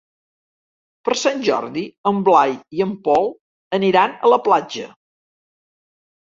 Per 1.09 1.17
Sant 1.23 1.43
Jordi 1.47 1.83
en 2.11 2.21
Blai 2.29 2.55
i 2.79 2.81
en 2.87 2.95
Pol 3.09 3.29
aniran 3.79 4.17
a 4.17 4.33
la 4.35 4.41
platja. 4.49 4.89